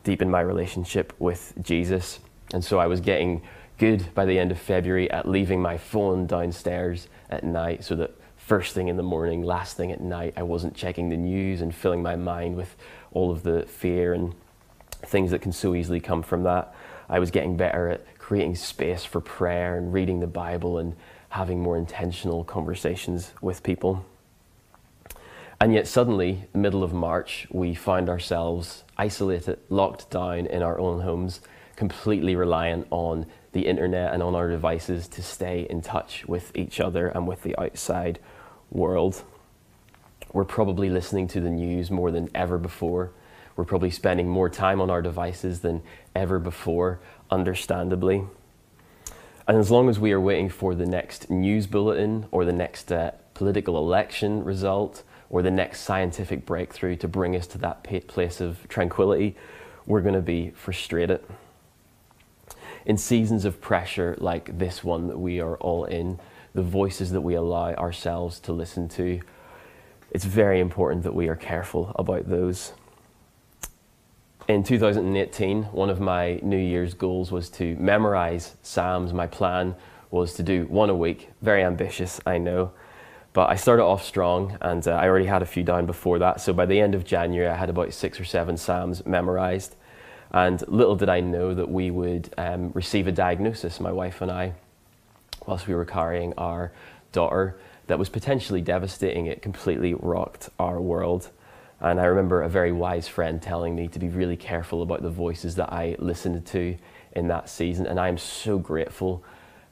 deepen 0.03 0.31
my 0.31 0.41
relationship 0.41 1.13
with 1.19 1.55
jesus 1.63 2.21
and 2.53 2.65
so 2.65 2.79
i 2.79 2.87
was 2.87 3.01
getting 3.01 3.43
good 3.79 4.13
by 4.15 4.25
the 4.25 4.39
end 4.39 4.51
of 4.51 4.59
february 4.59 5.11
at 5.11 5.29
leaving 5.29 5.61
my 5.61 5.77
phone 5.77 6.27
downstairs 6.27 7.09
at 7.31 7.45
night 7.45 7.83
so 7.83 7.95
that 7.95 8.15
first 8.47 8.75
thing 8.75 8.89
in 8.89 8.97
the 8.97 9.03
morning 9.03 9.43
last 9.43 9.77
thing 9.77 9.91
at 9.91 10.01
night 10.01 10.35
i 10.37 10.43
wasn't 10.43 10.75
checking 10.75 11.09
the 11.09 11.17
news 11.17 11.61
and 11.61 11.75
filling 11.75 12.03
my 12.03 12.17
mind 12.17 12.57
with 12.57 12.77
all 13.13 13.31
of 13.31 13.43
the 13.43 13.63
fear 13.63 14.13
and 14.13 14.35
things 15.03 15.31
that 15.31 15.41
can 15.41 15.53
so 15.53 15.75
easily 15.75 16.01
come 16.01 16.23
from 16.23 16.43
that 16.43 16.75
i 17.09 17.19
was 17.19 17.31
getting 17.31 17.57
better 17.57 17.89
at 17.89 18.19
creating 18.19 18.55
space 18.55 19.05
for 19.05 19.21
prayer 19.21 19.77
and 19.77 19.93
reading 19.93 20.21
the 20.21 20.27
bible 20.27 20.79
and 20.79 20.95
having 21.35 21.61
more 21.61 21.77
intentional 21.77 22.45
conversations 22.45 23.33
with 23.41 23.61
people. 23.65 24.05
And 25.61 25.75
yet, 25.75 25.89
suddenly, 25.89 26.45
middle 26.55 26.85
of 26.85 26.93
March, 26.93 27.49
we 27.51 27.75
find 27.75 28.09
ourselves 28.09 28.85
isolated, 28.97 29.59
locked 29.69 30.11
down 30.11 30.47
in 30.47 30.63
our 30.63 30.79
own 30.79 31.01
homes, 31.01 31.41
completely 31.75 32.37
reliant 32.37 32.87
on 32.93 33.27
the 33.55 33.67
internet 33.67 34.13
and 34.13 34.23
on 34.23 34.35
our 34.35 34.49
devices 34.49 35.09
to 35.09 35.23
stay 35.23 35.67
in 35.71 35.81
touch 35.81 36.27
with 36.27 36.55
each 36.55 36.81
other 36.81 37.09
and 37.09 37.27
with 37.27 37.43
the 37.43 37.59
outside 37.59 38.19
world. 38.71 39.23
We're 40.33 40.45
probably 40.45 40.91
listening 40.91 41.29
to 41.29 41.41
the 41.41 41.51
news 41.51 41.91
more 41.91 42.11
than 42.11 42.29
ever 42.35 42.59
before. 42.59 43.13
We're 43.57 43.65
probably 43.65 43.91
spending 43.91 44.29
more 44.29 44.51
time 44.51 44.81
on 44.81 44.91
our 44.91 45.01
devices 45.01 45.61
than 45.61 45.83
ever 46.15 46.41
before, 46.41 46.99
understandably. 47.31 48.25
And 49.47 49.57
as 49.57 49.71
long 49.71 49.89
as 49.89 50.01
we 50.01 50.11
are 50.13 50.21
waiting 50.21 50.49
for 50.49 50.75
the 50.75 50.87
next 50.87 51.31
news 51.31 51.67
bulletin 51.67 52.27
or 52.33 52.45
the 52.45 52.53
next 52.53 52.91
uh, 52.91 53.13
political 53.35 53.77
election 53.77 54.43
result 54.43 55.05
or 55.31 55.43
the 55.43 55.51
next 55.51 55.81
scientific 55.81 56.45
breakthrough 56.45 56.97
to 56.97 57.07
bring 57.07 57.37
us 57.37 57.47
to 57.49 57.59
that 57.59 57.85
place 58.09 58.41
of 58.41 58.67
tranquility, 58.69 59.37
we're 59.87 60.01
going 60.01 60.15
to 60.15 60.21
be 60.21 60.51
frustrated. 60.51 61.23
In 62.87 62.99
seasons 62.99 63.45
of 63.45 63.61
pressure 63.61 64.14
like 64.19 64.59
this 64.59 64.85
one 64.85 65.09
that 65.09 65.19
we 65.19 65.41
are 65.41 65.57
all 65.57 65.85
in, 65.85 66.19
the 66.55 66.62
voices 66.62 67.12
that 67.12 67.23
we 67.23 67.35
allow 67.35 67.73
ourselves 67.75 68.38
to 68.41 68.53
listen 68.53 68.88
to, 68.91 69.21
it's 70.11 70.25
very 70.25 70.61
important 70.61 71.03
that 71.03 71.14
we 71.14 71.29
are 71.29 71.37
careful 71.37 71.93
about 71.97 72.29
those. 72.29 72.73
In 74.47 74.62
2018, 74.62 75.64
one 75.64 75.88
of 75.88 76.00
my 76.00 76.38
New 76.43 76.59
Year's 76.59 76.93
goals 76.93 77.33
was 77.33 77.49
to 77.50 77.75
memorize 77.76 78.57
Psalms. 78.62 79.14
My 79.14 79.26
plan 79.26 79.75
was 80.11 80.35
to 80.35 80.43
do 80.43 80.67
one 80.67 80.91
a 80.91 80.95
week. 80.95 81.31
Very 81.41 81.64
ambitious, 81.64 82.21
I 82.26 82.37
know. 82.37 82.73
But 83.33 83.49
I 83.50 83.57
started 83.57 83.83
off 83.83 84.05
strong 84.05 84.59
and 84.61 84.87
uh, 84.87 84.93
I 84.93 85.09
already 85.09 85.26
had 85.26 85.43
a 85.43 85.47
few 85.47 85.64
down 85.64 85.87
before 85.87 86.19
that. 86.21 86.41
So 86.41 86.53
by 86.53 86.67
the 86.67 86.79
end 86.79 86.95
of 86.95 87.05
January, 87.05 87.49
I 87.49 87.57
had 87.57 87.71
about 87.71 87.93
six 87.93 88.21
or 88.21 88.25
seven 88.25 88.57
Psalms 88.57 89.05
memorized. 89.07 89.75
And 90.35 90.67
little 90.67 90.97
did 90.97 91.09
I 91.09 91.21
know 91.21 91.55
that 91.55 91.71
we 91.71 91.93
would 91.93 92.35
um, 92.37 92.73
receive 92.73 93.07
a 93.07 93.12
diagnosis, 93.12 93.79
my 93.79 93.93
wife 93.93 94.21
and 94.21 94.33
I, 94.33 94.55
whilst 95.47 95.69
we 95.69 95.76
were 95.76 95.85
carrying 95.85 96.35
our 96.37 96.73
daughter, 97.12 97.57
that 97.87 98.00
was 98.00 98.09
potentially 98.09 98.61
devastating. 98.61 99.26
It 99.26 99.43
completely 99.43 99.95
rocked 99.95 100.50
our 100.59 100.81
world. 100.81 101.31
And 101.79 102.00
I 102.00 102.07
remember 102.07 102.43
a 102.43 102.49
very 102.49 102.73
wise 102.73 103.07
friend 103.07 103.41
telling 103.41 103.76
me 103.76 103.87
to 103.87 104.00
be 104.00 104.09
really 104.09 104.37
careful 104.37 104.83
about 104.83 105.03
the 105.03 105.11
voices 105.11 105.55
that 105.55 105.73
I 105.73 105.95
listened 106.00 106.45
to 106.47 106.76
in 107.12 107.29
that 107.29 107.49
season. 107.49 107.87
And 107.87 108.00
I'm 108.00 108.19
so 108.19 108.59
grateful 108.59 109.23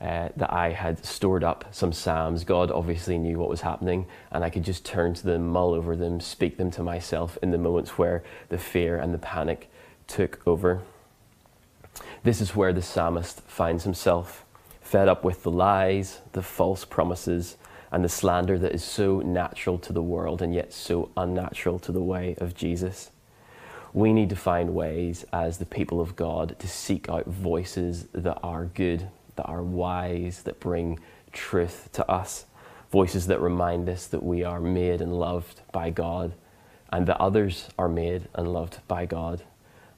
uh, 0.00 0.28
that 0.36 0.52
I 0.52 0.70
had 0.70 1.04
stored 1.04 1.42
up 1.42 1.64
some 1.72 1.92
Psalms. 1.92 2.44
God 2.44 2.70
obviously 2.70 3.18
knew 3.18 3.36
what 3.36 3.48
was 3.48 3.62
happening, 3.62 4.06
and 4.30 4.44
I 4.44 4.50
could 4.50 4.64
just 4.64 4.84
turn 4.84 5.14
to 5.14 5.24
them, 5.24 5.48
mull 5.48 5.74
over 5.74 5.96
them, 5.96 6.20
speak 6.20 6.56
them 6.56 6.70
to 6.72 6.84
myself 6.84 7.36
in 7.42 7.50
the 7.50 7.58
moments 7.58 7.98
where 7.98 8.22
the 8.48 8.58
fear 8.58 8.96
and 8.96 9.12
the 9.12 9.18
panic 9.18 9.68
took 10.12 10.46
over. 10.46 10.82
This 12.22 12.42
is 12.42 12.54
where 12.54 12.74
the 12.74 12.82
psalmist 12.82 13.40
finds 13.42 13.84
himself, 13.84 14.44
fed 14.82 15.08
up 15.08 15.24
with 15.24 15.42
the 15.42 15.50
lies, 15.50 16.20
the 16.32 16.42
false 16.42 16.84
promises, 16.84 17.56
and 17.90 18.04
the 18.04 18.10
slander 18.10 18.58
that 18.58 18.72
is 18.72 18.84
so 18.84 19.20
natural 19.20 19.78
to 19.78 19.92
the 19.92 20.02
world 20.02 20.42
and 20.42 20.54
yet 20.54 20.72
so 20.72 21.10
unnatural 21.16 21.78
to 21.78 21.92
the 21.92 22.02
way 22.02 22.34
of 22.38 22.54
Jesus. 22.54 23.10
We 23.94 24.12
need 24.12 24.28
to 24.28 24.36
find 24.36 24.74
ways 24.74 25.24
as 25.32 25.56
the 25.56 25.66
people 25.66 26.00
of 26.00 26.14
God 26.14 26.56
to 26.58 26.68
seek 26.68 27.08
out 27.08 27.26
voices 27.26 28.06
that 28.12 28.38
are 28.42 28.66
good, 28.66 29.08
that 29.36 29.46
are 29.46 29.62
wise, 29.62 30.42
that 30.42 30.60
bring 30.60 31.00
truth 31.32 31.88
to 31.92 32.10
us, 32.10 32.44
voices 32.90 33.28
that 33.28 33.40
remind 33.40 33.88
us 33.88 34.06
that 34.08 34.22
we 34.22 34.44
are 34.44 34.60
made 34.60 35.00
and 35.00 35.18
loved 35.18 35.62
by 35.72 35.88
God, 35.88 36.34
and 36.90 37.06
that 37.06 37.20
others 37.20 37.68
are 37.78 37.88
made 37.88 38.28
and 38.34 38.52
loved 38.52 38.80
by 38.86 39.06
God, 39.06 39.42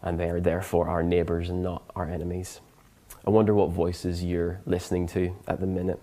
and 0.05 0.21
they 0.21 0.29
are 0.29 0.39
therefore 0.41 0.89
our 0.89 1.03
neighbors 1.03 1.49
and 1.49 1.63
not 1.63 1.83
our 1.97 2.09
enemies. 2.09 2.61
I 3.27 3.31
wonder 3.31 3.55
what 3.55 3.71
voices 3.71 4.23
you're 4.23 4.61
listening 4.67 5.07
to 5.09 5.35
at 5.49 5.59
the 5.59 5.67
minute. 5.67 5.99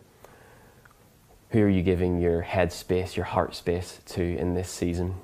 Who 1.51 1.61
are 1.61 1.69
you 1.69 1.83
giving 1.83 2.19
your 2.19 2.41
head 2.41 2.73
space, 2.73 3.15
your 3.15 3.25
heart 3.25 3.55
space 3.55 3.99
to 4.07 4.21
in 4.21 4.55
this 4.55 4.69
season? 4.69 5.15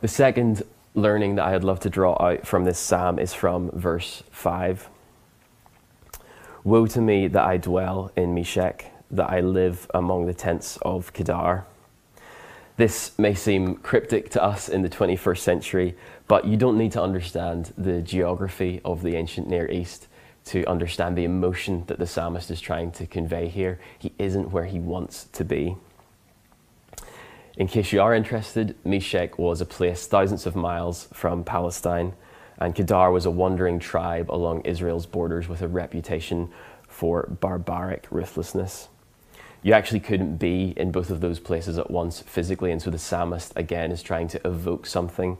The 0.00 0.08
second 0.08 0.62
learning 0.94 1.34
that 1.34 1.44
I'd 1.44 1.62
love 1.62 1.80
to 1.80 1.90
draw 1.90 2.16
out 2.18 2.46
from 2.46 2.64
this 2.64 2.78
psalm 2.78 3.18
is 3.18 3.34
from 3.34 3.70
verse 3.72 4.22
5. 4.30 4.88
Woe 6.64 6.86
to 6.86 7.00
me 7.00 7.28
that 7.28 7.44
I 7.44 7.58
dwell 7.58 8.10
in 8.16 8.34
Meshech, 8.34 8.92
that 9.10 9.30
I 9.30 9.40
live 9.40 9.90
among 9.92 10.26
the 10.26 10.34
tents 10.34 10.78
of 10.82 11.12
Kedar. 11.12 11.66
This 12.76 13.18
may 13.18 13.34
seem 13.34 13.76
cryptic 13.76 14.28
to 14.30 14.42
us 14.42 14.68
in 14.68 14.82
the 14.82 14.90
21st 14.90 15.38
century, 15.38 15.96
but 16.28 16.44
you 16.44 16.58
don't 16.58 16.76
need 16.76 16.92
to 16.92 17.02
understand 17.02 17.72
the 17.78 18.02
geography 18.02 18.82
of 18.84 19.02
the 19.02 19.16
ancient 19.16 19.48
Near 19.48 19.70
East 19.70 20.08
to 20.46 20.64
understand 20.66 21.16
the 21.16 21.24
emotion 21.24 21.84
that 21.86 21.98
the 21.98 22.06
psalmist 22.06 22.50
is 22.50 22.60
trying 22.60 22.90
to 22.92 23.06
convey 23.06 23.48
here. 23.48 23.80
He 23.98 24.12
isn't 24.18 24.52
where 24.52 24.66
he 24.66 24.78
wants 24.78 25.24
to 25.32 25.44
be. 25.44 25.76
In 27.56 27.66
case 27.66 27.92
you 27.92 28.02
are 28.02 28.14
interested, 28.14 28.76
Meshech 28.84 29.38
was 29.38 29.62
a 29.62 29.66
place 29.66 30.06
thousands 30.06 30.44
of 30.44 30.54
miles 30.54 31.08
from 31.14 31.44
Palestine, 31.44 32.12
and 32.58 32.74
Kedar 32.74 33.10
was 33.10 33.24
a 33.24 33.30
wandering 33.30 33.78
tribe 33.78 34.30
along 34.30 34.60
Israel's 34.66 35.06
borders 35.06 35.48
with 35.48 35.62
a 35.62 35.68
reputation 35.68 36.50
for 36.86 37.26
barbaric 37.40 38.06
ruthlessness. 38.10 38.88
You 39.66 39.72
actually 39.72 39.98
couldn't 39.98 40.36
be 40.36 40.74
in 40.76 40.92
both 40.92 41.10
of 41.10 41.20
those 41.20 41.40
places 41.40 41.76
at 41.76 41.90
once 41.90 42.20
physically, 42.20 42.70
and 42.70 42.80
so 42.80 42.88
the 42.88 42.98
psalmist 42.98 43.52
again 43.56 43.90
is 43.90 44.00
trying 44.00 44.28
to 44.28 44.40
evoke 44.46 44.86
something 44.86 45.38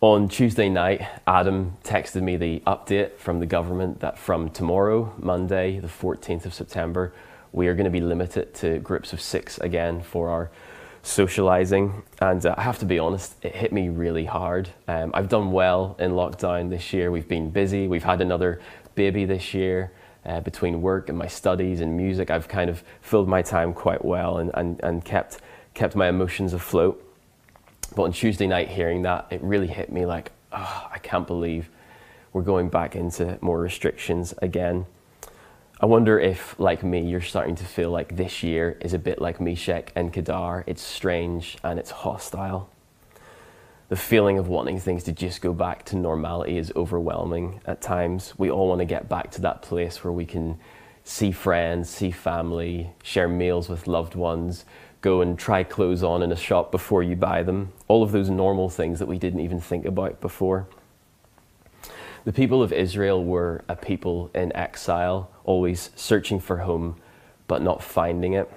on 0.00 0.28
Tuesday 0.28 0.68
night, 0.68 1.04
Adam 1.26 1.76
texted 1.82 2.22
me 2.22 2.36
the 2.36 2.62
update 2.68 3.16
from 3.16 3.40
the 3.40 3.46
government 3.46 3.98
that 3.98 4.16
from 4.16 4.48
tomorrow, 4.48 5.12
Monday, 5.18 5.80
the 5.80 5.88
14th 5.88 6.46
of 6.46 6.54
September, 6.54 7.12
we 7.52 7.66
are 7.66 7.74
going 7.74 7.84
to 7.84 7.90
be 7.90 8.00
limited 8.00 8.54
to 8.54 8.78
groups 8.78 9.12
of 9.12 9.20
six 9.20 9.58
again 9.58 10.00
for 10.00 10.28
our 10.28 10.50
socializing. 11.02 12.04
And 12.20 12.46
uh, 12.46 12.54
I 12.56 12.62
have 12.62 12.78
to 12.78 12.84
be 12.84 13.00
honest, 13.00 13.44
it 13.44 13.56
hit 13.56 13.72
me 13.72 13.88
really 13.88 14.26
hard. 14.26 14.68
Um, 14.86 15.10
I've 15.14 15.28
done 15.28 15.50
well 15.50 15.96
in 15.98 16.12
lockdown 16.12 16.70
this 16.70 16.92
year. 16.92 17.10
We've 17.10 17.26
been 17.26 17.50
busy. 17.50 17.88
We've 17.88 18.04
had 18.04 18.20
another 18.20 18.60
baby 18.94 19.24
this 19.24 19.52
year. 19.52 19.90
Uh, 20.26 20.40
between 20.40 20.82
work 20.82 21.08
and 21.08 21.16
my 21.16 21.26
studies 21.26 21.80
and 21.80 21.96
music, 21.96 22.30
I've 22.30 22.48
kind 22.48 22.68
of 22.68 22.82
filled 23.00 23.28
my 23.28 23.40
time 23.40 23.72
quite 23.72 24.04
well 24.04 24.38
and, 24.38 24.50
and, 24.54 24.80
and 24.82 25.04
kept, 25.04 25.38
kept 25.74 25.96
my 25.96 26.08
emotions 26.08 26.52
afloat. 26.52 27.02
But 27.96 28.02
on 28.02 28.12
Tuesday 28.12 28.46
night, 28.46 28.68
hearing 28.68 29.02
that, 29.02 29.26
it 29.30 29.40
really 29.42 29.68
hit 29.68 29.90
me 29.90 30.04
like, 30.04 30.32
oh, 30.52 30.88
I 30.92 30.98
can't 30.98 31.26
believe 31.26 31.70
we're 32.32 32.42
going 32.42 32.68
back 32.68 32.94
into 32.94 33.38
more 33.40 33.58
restrictions 33.58 34.34
again. 34.42 34.86
I 35.80 35.86
wonder 35.86 36.18
if, 36.18 36.58
like 36.58 36.82
me, 36.82 37.00
you're 37.00 37.20
starting 37.20 37.54
to 37.54 37.64
feel 37.64 37.90
like 37.90 38.16
this 38.16 38.42
year 38.42 38.76
is 38.80 38.94
a 38.94 38.98
bit 38.98 39.20
like 39.20 39.40
Meshech 39.40 39.92
and 39.94 40.12
Kedar. 40.12 40.64
It's 40.66 40.82
strange 40.82 41.56
and 41.62 41.78
it's 41.78 41.90
hostile. 41.90 42.68
The 43.88 43.96
feeling 43.96 44.36
of 44.38 44.48
wanting 44.48 44.78
things 44.78 45.04
to 45.04 45.12
just 45.12 45.40
go 45.40 45.54
back 45.54 45.84
to 45.86 45.96
normality 45.96 46.58
is 46.58 46.70
overwhelming 46.76 47.62
at 47.64 47.80
times. 47.80 48.34
We 48.36 48.50
all 48.50 48.68
want 48.68 48.80
to 48.80 48.84
get 48.84 49.08
back 49.08 49.30
to 49.32 49.40
that 49.42 49.62
place 49.62 50.04
where 50.04 50.12
we 50.12 50.26
can 50.26 50.58
see 51.04 51.32
friends, 51.32 51.88
see 51.88 52.10
family, 52.10 52.90
share 53.02 53.28
meals 53.28 53.70
with 53.70 53.86
loved 53.86 54.14
ones, 54.14 54.66
go 55.00 55.22
and 55.22 55.38
try 55.38 55.62
clothes 55.62 56.02
on 56.02 56.22
in 56.22 56.30
a 56.30 56.36
shop 56.36 56.70
before 56.70 57.02
you 57.02 57.16
buy 57.16 57.42
them. 57.42 57.72
All 57.88 58.02
of 58.02 58.12
those 58.12 58.28
normal 58.28 58.68
things 58.68 58.98
that 58.98 59.08
we 59.08 59.18
didn't 59.18 59.40
even 59.40 59.58
think 59.58 59.86
about 59.86 60.20
before. 60.20 60.68
The 62.26 62.32
people 62.32 62.62
of 62.62 62.74
Israel 62.74 63.24
were 63.24 63.64
a 63.70 63.76
people 63.76 64.30
in 64.34 64.54
exile, 64.54 65.30
always 65.44 65.88
searching 65.96 66.40
for 66.40 66.58
home, 66.58 66.96
but 67.46 67.62
not 67.62 67.82
finding 67.82 68.34
it. 68.34 68.52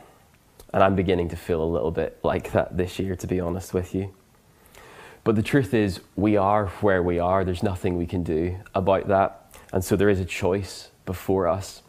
And 0.73 0.83
I'm 0.83 0.95
beginning 0.95 1.29
to 1.29 1.37
feel 1.37 1.63
a 1.63 1.71
little 1.71 1.91
bit 1.91 2.19
like 2.21 2.51
that 2.51 2.75
this 2.75 2.99
year, 2.99 3.15
to 3.15 3.27
be 3.27 3.39
honest 3.39 3.73
with 3.73 3.95
you. 3.95 4.13
But 5.23 5.35
the 5.35 5.43
truth 5.43 5.73
is, 5.73 5.99
we 6.15 6.35
are 6.35 6.67
where 6.81 7.03
we 7.03 7.19
are. 7.19 7.43
There's 7.45 7.63
nothing 7.63 7.97
we 7.97 8.07
can 8.07 8.23
do 8.23 8.57
about 8.73 9.07
that. 9.07 9.55
And 9.71 9.83
so 9.83 9.95
there 9.95 10.09
is 10.09 10.19
a 10.19 10.25
choice 10.25 10.89
before 11.05 11.47
us. 11.47 11.83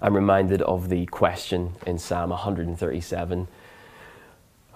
I'm 0.00 0.14
reminded 0.14 0.62
of 0.62 0.88
the 0.88 1.06
question 1.06 1.72
in 1.86 1.98
Psalm 1.98 2.30
137 2.30 3.48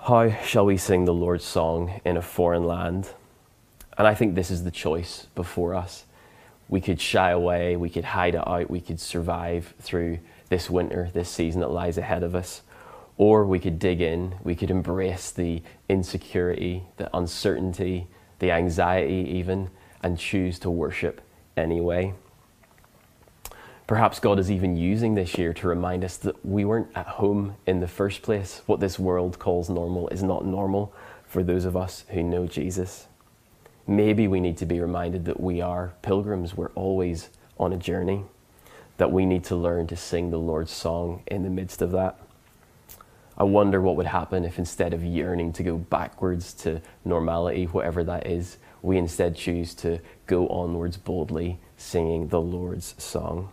How 0.01 0.31
shall 0.43 0.65
we 0.67 0.77
sing 0.77 1.05
the 1.05 1.15
Lord's 1.15 1.45
song 1.45 2.01
in 2.05 2.17
a 2.17 2.23
foreign 2.23 2.65
land? 2.65 3.11
And 3.97 4.09
I 4.09 4.15
think 4.15 4.35
this 4.35 4.51
is 4.51 4.65
the 4.65 4.71
choice 4.71 5.27
before 5.35 5.75
us. 5.75 6.07
We 6.69 6.81
could 6.81 7.01
shy 7.01 7.31
away, 7.31 7.77
we 7.77 7.91
could 7.91 8.05
hide 8.05 8.35
it 8.35 8.47
out, 8.47 8.71
we 8.71 8.81
could 8.81 8.99
survive 8.99 9.75
through 9.81 10.21
this 10.49 10.71
winter, 10.71 11.11
this 11.13 11.29
season 11.29 11.61
that 11.61 11.71
lies 11.71 11.99
ahead 11.99 12.23
of 12.23 12.35
us. 12.35 12.63
Or 13.21 13.45
we 13.45 13.59
could 13.59 13.79
dig 13.79 14.01
in, 14.01 14.37
we 14.43 14.55
could 14.55 14.71
embrace 14.71 15.31
the 15.31 15.63
insecurity, 15.91 16.85
the 16.97 17.15
uncertainty, 17.15 18.07
the 18.39 18.51
anxiety, 18.51 19.29
even, 19.37 19.69
and 20.03 20.19
choose 20.19 20.59
to 20.61 20.71
worship 20.71 21.21
anyway. 21.55 22.15
Perhaps 23.87 24.21
God 24.21 24.39
is 24.39 24.51
even 24.51 24.75
using 24.75 25.17
this 25.17 25.37
year 25.37 25.53
to 25.53 25.69
remind 25.69 26.03
us 26.03 26.17
that 26.17 26.47
we 26.47 26.65
weren't 26.65 26.89
at 26.95 27.07
home 27.07 27.57
in 27.67 27.81
the 27.81 27.87
first 27.87 28.23
place. 28.23 28.63
What 28.65 28.81
this 28.81 28.99
world 28.99 29.39
calls 29.39 29.69
normal 29.69 30.09
is 30.09 30.23
not 30.23 30.47
normal 30.47 30.91
for 31.27 31.43
those 31.43 31.67
of 31.67 31.77
us 31.77 32.07
who 32.09 32.23
know 32.23 32.47
Jesus. 32.47 33.07
Maybe 33.87 34.29
we 34.29 34.41
need 34.41 34.57
to 34.57 34.65
be 34.65 34.81
reminded 34.81 35.27
that 35.27 35.41
we 35.41 35.61
are 35.61 35.93
pilgrims, 36.01 36.57
we're 36.57 36.71
always 36.71 37.29
on 37.59 37.75
a 37.75 37.77
journey, 37.77 38.25
that 38.97 39.13
we 39.13 39.27
need 39.27 39.45
to 39.45 39.57
learn 39.57 39.89
to 39.89 39.97
sing 39.97 40.31
the 40.31 40.39
Lord's 40.39 40.73
song 40.73 41.23
in 41.27 41.43
the 41.43 41.51
midst 41.51 41.83
of 41.83 41.91
that. 41.91 42.19
I 43.41 43.45
wonder 43.45 43.81
what 43.81 43.97
would 43.97 44.05
happen 44.05 44.45
if 44.45 44.59
instead 44.59 44.93
of 44.93 45.03
yearning 45.03 45.55
to 45.55 45.63
go 45.63 45.79
backwards 45.79 46.53
to 46.57 46.83
normality, 47.07 47.65
whatever 47.65 48.05
that 48.05 48.27
is, 48.27 48.59
we 48.83 48.99
instead 48.99 49.35
choose 49.35 49.73
to 49.77 49.99
go 50.27 50.47
onwards 50.49 50.99
boldly, 50.99 51.59
singing 51.79 52.29
the 52.29 52.41
Lord's 52.41 52.95
song. 53.03 53.49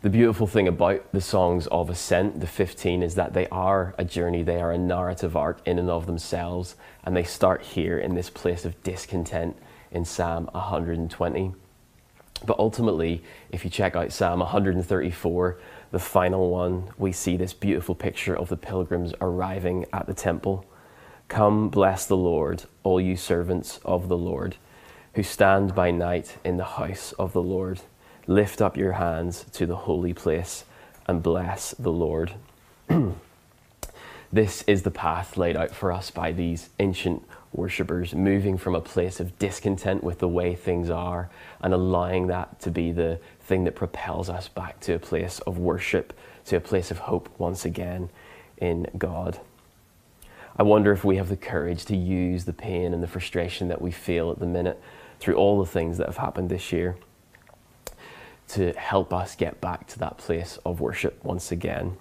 The 0.00 0.08
beautiful 0.08 0.46
thing 0.46 0.66
about 0.66 1.12
the 1.12 1.20
songs 1.20 1.66
of 1.66 1.90
ascent, 1.90 2.40
the 2.40 2.46
15, 2.46 3.02
is 3.02 3.16
that 3.16 3.34
they 3.34 3.46
are 3.48 3.94
a 3.98 4.04
journey, 4.06 4.42
they 4.42 4.62
are 4.62 4.72
a 4.72 4.78
narrative 4.78 5.36
arc 5.36 5.60
in 5.66 5.78
and 5.78 5.90
of 5.90 6.06
themselves, 6.06 6.76
and 7.04 7.14
they 7.14 7.24
start 7.24 7.60
here 7.60 7.98
in 7.98 8.14
this 8.14 8.30
place 8.30 8.64
of 8.64 8.82
discontent 8.82 9.58
in 9.90 10.06
Psalm 10.06 10.48
120. 10.52 11.52
But 12.46 12.58
ultimately, 12.58 13.22
if 13.50 13.62
you 13.62 13.70
check 13.70 13.94
out 13.94 14.10
Psalm 14.10 14.40
134, 14.40 15.58
the 15.90 15.98
final 15.98 16.50
one, 16.50 16.90
we 16.98 17.12
see 17.12 17.36
this 17.36 17.52
beautiful 17.52 17.94
picture 17.94 18.36
of 18.36 18.48
the 18.48 18.56
pilgrims 18.56 19.12
arriving 19.20 19.86
at 19.92 20.06
the 20.06 20.14
temple. 20.14 20.64
Come, 21.28 21.68
bless 21.68 22.06
the 22.06 22.16
Lord, 22.16 22.64
all 22.82 23.00
you 23.00 23.16
servants 23.16 23.80
of 23.84 24.08
the 24.08 24.16
Lord, 24.16 24.56
who 25.14 25.22
stand 25.22 25.74
by 25.74 25.90
night 25.90 26.36
in 26.44 26.56
the 26.56 26.64
house 26.64 27.12
of 27.18 27.32
the 27.32 27.42
Lord. 27.42 27.80
Lift 28.26 28.62
up 28.62 28.76
your 28.76 28.92
hands 28.92 29.44
to 29.52 29.66
the 29.66 29.76
holy 29.76 30.12
place 30.12 30.64
and 31.06 31.22
bless 31.22 31.72
the 31.72 31.92
Lord. 31.92 32.34
this 34.32 34.62
is 34.66 34.82
the 34.82 34.90
path 34.90 35.36
laid 35.36 35.56
out 35.56 35.72
for 35.72 35.90
us 35.90 36.10
by 36.10 36.32
these 36.32 36.70
ancient 36.78 37.24
worshippers, 37.52 38.14
moving 38.14 38.56
from 38.56 38.76
a 38.76 38.80
place 38.80 39.18
of 39.18 39.36
discontent 39.38 40.04
with 40.04 40.20
the 40.20 40.28
way 40.28 40.54
things 40.54 40.88
are 40.88 41.28
and 41.60 41.74
allowing 41.74 42.28
that 42.28 42.60
to 42.60 42.70
be 42.70 42.92
the 42.92 43.18
thing 43.40 43.64
that 43.64 43.74
propels 43.74 44.28
us 44.28 44.46
back 44.46 44.78
to 44.80 44.94
a 44.94 44.98
place 44.98 45.40
of 45.40 45.58
worship, 45.58 46.12
to 46.44 46.56
a 46.56 46.60
place 46.60 46.92
of 46.92 46.98
hope 46.98 47.28
once 47.38 47.64
again 47.64 48.08
in 48.58 48.86
God. 48.96 49.40
I 50.56 50.62
wonder 50.62 50.92
if 50.92 51.04
we 51.04 51.16
have 51.16 51.28
the 51.28 51.36
courage 51.36 51.84
to 51.86 51.96
use 51.96 52.44
the 52.44 52.52
pain 52.52 52.94
and 52.94 53.02
the 53.02 53.08
frustration 53.08 53.68
that 53.68 53.82
we 53.82 53.90
feel 53.90 54.30
at 54.30 54.38
the 54.38 54.46
minute 54.46 54.80
through 55.18 55.34
all 55.34 55.58
the 55.58 55.70
things 55.70 55.98
that 55.98 56.06
have 56.06 56.18
happened 56.18 56.50
this 56.50 56.72
year 56.72 56.96
to 58.48 58.72
help 58.74 59.12
us 59.12 59.34
get 59.34 59.60
back 59.60 59.86
to 59.88 59.98
that 59.98 60.18
place 60.18 60.58
of 60.64 60.80
worship 60.80 61.24
once 61.24 61.50
again. 61.50 61.96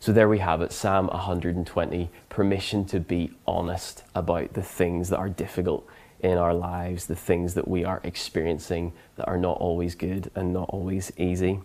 So 0.00 0.12
there 0.12 0.28
we 0.28 0.38
have 0.38 0.62
it, 0.62 0.72
Psalm 0.72 1.08
120, 1.08 2.08
permission 2.28 2.84
to 2.86 3.00
be 3.00 3.32
honest 3.48 4.04
about 4.14 4.52
the 4.52 4.62
things 4.62 5.08
that 5.08 5.18
are 5.18 5.28
difficult 5.28 5.84
in 6.20 6.38
our 6.38 6.54
lives, 6.54 7.06
the 7.06 7.16
things 7.16 7.54
that 7.54 7.66
we 7.66 7.84
are 7.84 8.00
experiencing 8.04 8.92
that 9.16 9.26
are 9.26 9.36
not 9.36 9.58
always 9.58 9.96
good 9.96 10.30
and 10.36 10.52
not 10.52 10.68
always 10.68 11.10
easy. 11.16 11.60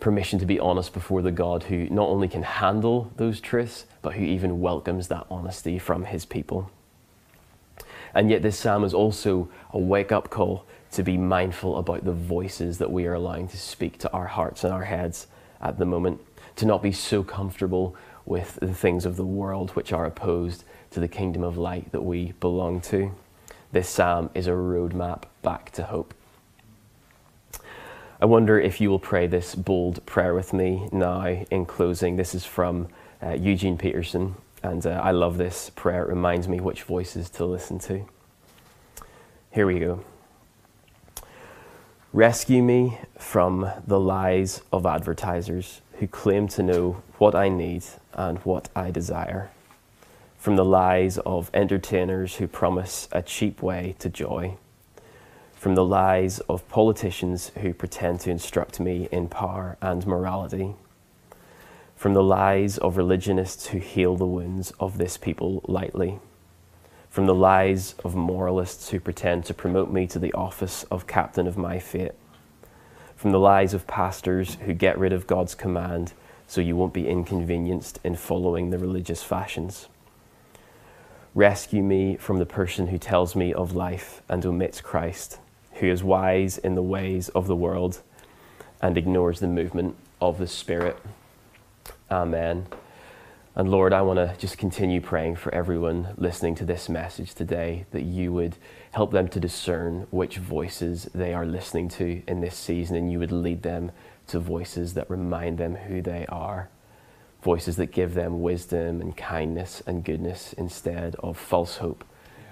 Permission 0.00 0.40
to 0.40 0.46
be 0.46 0.58
honest 0.58 0.92
before 0.92 1.22
the 1.22 1.30
God 1.30 1.64
who 1.64 1.88
not 1.90 2.08
only 2.08 2.26
can 2.26 2.42
handle 2.42 3.12
those 3.16 3.40
truths, 3.40 3.84
but 4.02 4.14
who 4.14 4.24
even 4.24 4.60
welcomes 4.60 5.06
that 5.06 5.26
honesty 5.30 5.78
from 5.78 6.06
his 6.06 6.24
people. 6.24 6.70
And 8.14 8.30
yet, 8.30 8.42
this 8.42 8.58
psalm 8.58 8.82
is 8.82 8.94
also 8.94 9.48
a 9.70 9.78
wake 9.78 10.10
up 10.10 10.28
call 10.28 10.64
to 10.92 11.04
be 11.04 11.16
mindful 11.16 11.76
about 11.76 12.04
the 12.04 12.12
voices 12.12 12.78
that 12.78 12.90
we 12.90 13.06
are 13.06 13.14
allowing 13.14 13.46
to 13.48 13.56
speak 13.56 13.98
to 13.98 14.10
our 14.12 14.26
hearts 14.26 14.64
and 14.64 14.72
our 14.72 14.84
heads 14.84 15.28
at 15.60 15.78
the 15.78 15.84
moment 15.84 16.20
to 16.58 16.66
not 16.66 16.82
be 16.82 16.90
so 16.92 17.22
comfortable 17.22 17.94
with 18.26 18.58
the 18.60 18.74
things 18.74 19.06
of 19.06 19.16
the 19.16 19.24
world 19.24 19.70
which 19.70 19.92
are 19.92 20.04
opposed 20.04 20.64
to 20.90 20.98
the 20.98 21.08
kingdom 21.08 21.44
of 21.44 21.56
light 21.56 21.90
that 21.92 22.02
we 22.02 22.32
belong 22.40 22.80
to. 22.80 23.14
This 23.70 23.88
psalm 23.88 24.28
is 24.34 24.48
a 24.48 24.52
roadmap 24.52 25.22
back 25.42 25.70
to 25.72 25.84
hope. 25.84 26.14
I 28.20 28.26
wonder 28.26 28.58
if 28.58 28.80
you 28.80 28.90
will 28.90 28.98
pray 28.98 29.28
this 29.28 29.54
bold 29.54 30.04
prayer 30.04 30.34
with 30.34 30.52
me 30.52 30.88
now 30.90 31.26
in 31.28 31.64
closing. 31.64 32.16
This 32.16 32.34
is 32.34 32.44
from 32.44 32.88
uh, 33.22 33.34
Eugene 33.34 33.78
Peterson, 33.78 34.34
and 34.60 34.84
uh, 34.84 35.00
I 35.02 35.12
love 35.12 35.38
this 35.38 35.70
prayer. 35.70 36.02
It 36.02 36.08
reminds 36.08 36.48
me 36.48 36.58
which 36.58 36.82
voices 36.82 37.30
to 37.30 37.44
listen 37.44 37.78
to. 37.80 38.04
Here 39.52 39.66
we 39.66 39.78
go. 39.78 40.02
Rescue 42.12 42.64
me 42.64 42.98
from 43.16 43.70
the 43.86 44.00
lies 44.00 44.62
of 44.72 44.86
advertisers 44.86 45.82
who 45.98 46.06
claim 46.06 46.48
to 46.48 46.62
know 46.62 47.02
what 47.18 47.34
I 47.34 47.48
need 47.48 47.84
and 48.14 48.38
what 48.40 48.68
I 48.74 48.90
desire, 48.90 49.50
from 50.38 50.56
the 50.56 50.64
lies 50.64 51.18
of 51.18 51.50
entertainers 51.52 52.36
who 52.36 52.46
promise 52.46 53.08
a 53.10 53.22
cheap 53.22 53.62
way 53.62 53.96
to 53.98 54.08
joy, 54.08 54.54
from 55.54 55.74
the 55.74 55.84
lies 55.84 56.38
of 56.40 56.68
politicians 56.68 57.50
who 57.60 57.74
pretend 57.74 58.20
to 58.20 58.30
instruct 58.30 58.78
me 58.78 59.08
in 59.10 59.28
power 59.28 59.76
and 59.80 60.06
morality, 60.06 60.74
from 61.96 62.14
the 62.14 62.22
lies 62.22 62.78
of 62.78 62.96
religionists 62.96 63.68
who 63.68 63.78
heal 63.78 64.16
the 64.16 64.24
wounds 64.24 64.72
of 64.78 64.98
this 64.98 65.16
people 65.16 65.62
lightly, 65.66 66.20
from 67.10 67.26
the 67.26 67.34
lies 67.34 67.96
of 68.04 68.14
moralists 68.14 68.90
who 68.90 69.00
pretend 69.00 69.44
to 69.44 69.52
promote 69.52 69.90
me 69.90 70.06
to 70.06 70.20
the 70.20 70.32
office 70.32 70.84
of 70.84 71.08
captain 71.08 71.48
of 71.48 71.56
my 71.56 71.80
fate 71.80 72.12
from 73.18 73.32
the 73.32 73.40
lies 73.40 73.74
of 73.74 73.84
pastors 73.88 74.58
who 74.64 74.72
get 74.72 74.96
rid 74.96 75.12
of 75.12 75.26
God's 75.26 75.56
command 75.56 76.12
so 76.46 76.60
you 76.60 76.76
won't 76.76 76.94
be 76.94 77.08
inconvenienced 77.08 77.98
in 78.04 78.14
following 78.14 78.70
the 78.70 78.78
religious 78.78 79.24
fashions. 79.24 79.88
Rescue 81.34 81.82
me 81.82 82.14
from 82.14 82.38
the 82.38 82.46
person 82.46 82.86
who 82.86 82.96
tells 82.96 83.34
me 83.34 83.52
of 83.52 83.74
life 83.74 84.22
and 84.28 84.46
omits 84.46 84.80
Christ, 84.80 85.40
who 85.72 85.86
is 85.86 86.04
wise 86.04 86.58
in 86.58 86.76
the 86.76 86.82
ways 86.82 87.28
of 87.30 87.48
the 87.48 87.56
world 87.56 88.02
and 88.80 88.96
ignores 88.96 89.40
the 89.40 89.48
movement 89.48 89.96
of 90.20 90.38
the 90.38 90.46
Spirit. 90.46 90.96
Amen. 92.12 92.68
And 93.56 93.68
Lord, 93.68 93.92
I 93.92 94.02
want 94.02 94.18
to 94.18 94.36
just 94.38 94.58
continue 94.58 95.00
praying 95.00 95.34
for 95.34 95.52
everyone 95.52 96.14
listening 96.16 96.54
to 96.54 96.64
this 96.64 96.88
message 96.88 97.34
today 97.34 97.84
that 97.90 98.02
you 98.02 98.32
would 98.32 98.54
help 98.92 99.12
them 99.12 99.28
to 99.28 99.40
discern 99.40 100.06
which 100.10 100.38
voices 100.38 101.08
they 101.14 101.34
are 101.34 101.46
listening 101.46 101.88
to 101.88 102.22
in 102.26 102.40
this 102.40 102.56
season 102.56 102.96
and 102.96 103.12
you 103.12 103.18
would 103.18 103.32
lead 103.32 103.62
them 103.62 103.90
to 104.28 104.38
voices 104.38 104.94
that 104.94 105.10
remind 105.10 105.58
them 105.58 105.74
who 105.74 106.02
they 106.02 106.26
are. 106.28 106.68
Voices 107.42 107.76
that 107.76 107.92
give 107.92 108.14
them 108.14 108.42
wisdom 108.42 109.00
and 109.00 109.16
kindness 109.16 109.82
and 109.86 110.04
goodness 110.04 110.52
instead 110.54 111.14
of 111.16 111.38
false 111.38 111.76
hope 111.76 112.04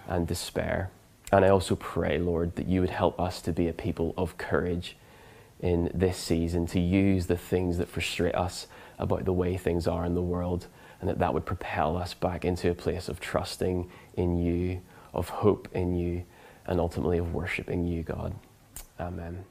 and 0.07 0.27
despair. 0.27 0.90
And 1.33 1.44
I 1.44 1.49
also 1.49 1.75
pray, 1.75 2.18
Lord, 2.18 2.55
that 2.57 2.68
you 2.68 2.81
would 2.81 2.90
help 2.90 3.20
us 3.20 3.42
to 3.42 3.53
be 3.53 3.68
a 3.68 3.72
people 3.72 4.14
of 4.16 4.38
courage 4.38 4.96
in 5.61 5.90
this 5.92 6.16
season, 6.16 6.66
to 6.66 6.81
use 6.81 7.27
the 7.27 7.37
things 7.37 7.79
that 7.79 7.88
frustrate 7.88 8.35
us 8.35 8.66
about 8.99 9.25
the 9.25 9.33
way 9.33 9.57
things 9.57 9.87
are 9.87 10.05
in 10.05 10.14
the 10.14 10.22
world 10.22 10.66
and 11.01 11.11
that 11.11 11.18
that 11.18 11.35
would 11.35 11.44
propel 11.44 11.96
us 11.96 12.14
back 12.14 12.44
into 12.44 12.70
a 12.70 12.75
place 12.75 13.09
of 13.09 13.20
trusting 13.20 13.90
in 14.14 14.38
you, 14.38 14.81
of 15.16 15.29
hope 15.29 15.68
in 15.72 15.96
you, 15.96 16.24
and 16.66 16.79
ultimately 16.79 17.18
of 17.18 17.35
worshiping 17.35 17.87
you, 17.87 18.02
God. 18.02 18.35
Amen. 19.00 19.44